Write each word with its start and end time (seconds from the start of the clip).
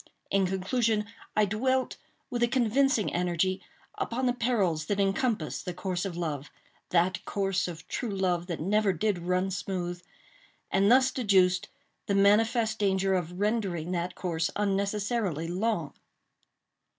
In 0.31 0.47
conclusion, 0.47 1.05
I 1.35 1.45
dwelt, 1.45 1.97
with 2.31 2.41
a 2.41 2.47
convincing 2.47 3.13
energy, 3.13 3.61
upon 3.99 4.25
the 4.25 4.33
perils 4.33 4.87
that 4.87 4.99
encompass 4.99 5.61
the 5.61 5.75
course 5.75 6.05
of 6.05 6.17
love—that 6.17 7.23
course 7.23 7.67
of 7.67 7.87
true 7.87 8.09
love 8.09 8.47
that 8.47 8.59
never 8.59 8.93
did 8.93 9.19
run 9.19 9.51
smooth—and 9.51 10.91
thus 10.91 11.11
deduced 11.11 11.69
the 12.07 12.15
manifest 12.15 12.79
danger 12.79 13.13
of 13.13 13.39
rendering 13.39 13.91
that 13.91 14.15
course 14.15 14.49
unnecessarily 14.55 15.47
long. 15.47 15.93